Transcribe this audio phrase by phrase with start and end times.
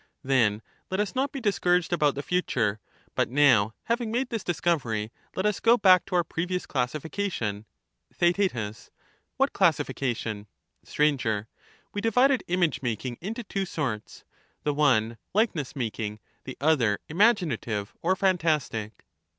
[0.23, 2.79] Then let us not be discouraged about the future;
[3.13, 6.65] but Recapitu now having made this discovery, let us go back to our ^^<2'^^™ previous
[6.65, 7.67] classification.
[8.11, 8.89] (supra).— TheaeU
[9.37, 10.47] What classification?
[10.85, 11.45] ^^«"^^«^ Sir.
[11.93, 14.23] We divided image making into two sorts;
[14.63, 19.05] the one making likeness making, the other imaginative or phantastic.